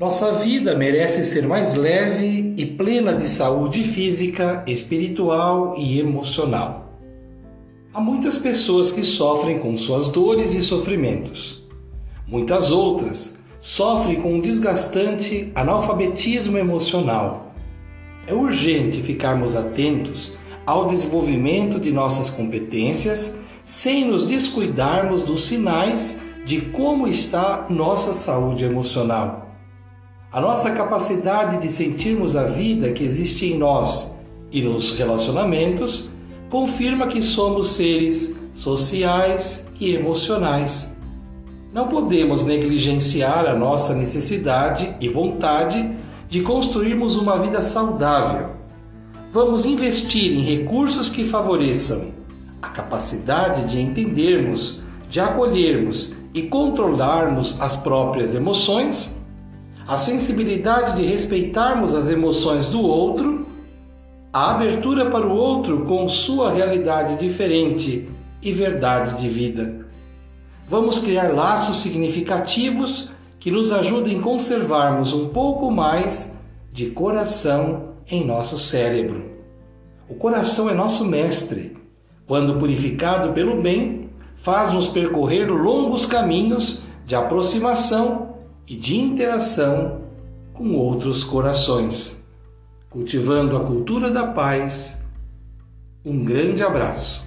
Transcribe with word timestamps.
Nossa 0.00 0.32
vida 0.32 0.74
merece 0.74 1.22
ser 1.26 1.46
mais 1.46 1.74
leve 1.74 2.54
e 2.56 2.64
plena 2.64 3.12
de 3.12 3.28
saúde 3.28 3.84
física, 3.84 4.64
espiritual 4.66 5.74
e 5.76 6.00
emocional. 6.00 6.98
Há 7.92 8.00
muitas 8.00 8.38
pessoas 8.38 8.90
que 8.90 9.04
sofrem 9.04 9.58
com 9.58 9.76
suas 9.76 10.08
dores 10.08 10.54
e 10.54 10.62
sofrimentos. 10.62 11.68
Muitas 12.26 12.70
outras 12.70 13.38
sofrem 13.60 14.22
com 14.22 14.36
um 14.36 14.40
desgastante 14.40 15.52
analfabetismo 15.54 16.56
emocional. 16.56 17.52
É 18.26 18.32
urgente 18.32 19.02
ficarmos 19.02 19.54
atentos 19.54 20.32
ao 20.64 20.86
desenvolvimento 20.86 21.78
de 21.78 21.92
nossas 21.92 22.30
competências 22.30 23.36
sem 23.66 24.06
nos 24.06 24.24
descuidarmos 24.24 25.24
dos 25.24 25.44
sinais 25.44 26.22
de 26.46 26.62
como 26.62 27.06
está 27.06 27.66
nossa 27.68 28.14
saúde 28.14 28.64
emocional. 28.64 29.49
A 30.32 30.40
nossa 30.40 30.70
capacidade 30.70 31.60
de 31.60 31.66
sentirmos 31.66 32.36
a 32.36 32.44
vida 32.44 32.92
que 32.92 33.02
existe 33.02 33.46
em 33.46 33.58
nós 33.58 34.16
e 34.52 34.62
nos 34.62 34.92
relacionamentos 34.92 36.08
confirma 36.48 37.08
que 37.08 37.20
somos 37.20 37.72
seres 37.72 38.38
sociais 38.54 39.66
e 39.80 39.92
emocionais. 39.92 40.96
Não 41.74 41.88
podemos 41.88 42.44
negligenciar 42.44 43.44
a 43.44 43.56
nossa 43.56 43.96
necessidade 43.96 44.94
e 45.00 45.08
vontade 45.08 45.96
de 46.28 46.42
construirmos 46.42 47.16
uma 47.16 47.36
vida 47.40 47.60
saudável. 47.60 48.50
Vamos 49.32 49.64
investir 49.64 50.32
em 50.32 50.42
recursos 50.42 51.08
que 51.10 51.24
favoreçam 51.24 52.12
a 52.62 52.68
capacidade 52.68 53.68
de 53.68 53.80
entendermos, 53.80 54.80
de 55.08 55.18
acolhermos 55.18 56.14
e 56.32 56.42
controlarmos 56.42 57.56
as 57.60 57.74
próprias 57.74 58.32
emoções 58.32 59.19
a 59.90 59.98
sensibilidade 59.98 60.94
de 60.94 61.02
respeitarmos 61.04 61.96
as 61.96 62.08
emoções 62.08 62.68
do 62.68 62.80
outro, 62.80 63.44
a 64.32 64.52
abertura 64.52 65.10
para 65.10 65.26
o 65.26 65.34
outro 65.34 65.84
com 65.84 66.08
sua 66.08 66.52
realidade 66.52 67.16
diferente 67.16 68.08
e 68.40 68.52
verdade 68.52 69.20
de 69.20 69.28
vida. 69.28 69.84
Vamos 70.68 71.00
criar 71.00 71.34
laços 71.34 71.78
significativos 71.78 73.10
que 73.40 73.50
nos 73.50 73.72
ajudem 73.72 74.20
a 74.20 74.22
conservarmos 74.22 75.12
um 75.12 75.30
pouco 75.30 75.72
mais 75.72 76.34
de 76.72 76.90
coração 76.90 77.94
em 78.08 78.24
nosso 78.24 78.56
cérebro. 78.60 79.28
O 80.08 80.14
coração 80.14 80.70
é 80.70 80.72
nosso 80.72 81.04
mestre. 81.04 81.76
Quando 82.28 82.58
purificado 82.58 83.32
pelo 83.32 83.60
bem, 83.60 84.08
faz-nos 84.36 84.86
percorrer 84.86 85.50
longos 85.50 86.06
caminhos 86.06 86.84
de 87.04 87.16
aproximação 87.16 88.30
e 88.70 88.76
de 88.76 88.96
interação 88.96 90.02
com 90.52 90.76
outros 90.76 91.24
corações, 91.24 92.24
cultivando 92.88 93.56
a 93.56 93.64
cultura 93.64 94.12
da 94.12 94.28
paz. 94.28 95.02
Um 96.04 96.24
grande 96.24 96.62
abraço. 96.62 97.26